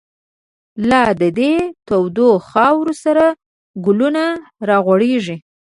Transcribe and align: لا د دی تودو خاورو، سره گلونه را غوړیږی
لا 0.89 1.03
د 1.21 1.21
دی 1.37 1.53
تودو 1.87 2.29
خاورو، 2.49 2.93
سره 3.03 3.25
گلونه 3.85 4.25
را 4.67 4.77
غوړیږی 4.85 5.37